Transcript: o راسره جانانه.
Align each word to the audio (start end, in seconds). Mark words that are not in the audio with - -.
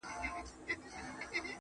o 0.03 0.07
راسره 0.27 0.73
جانانه. 0.81 1.49